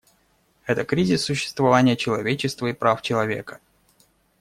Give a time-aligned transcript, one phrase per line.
[0.65, 3.59] Это кризис существования человечества и прав человека.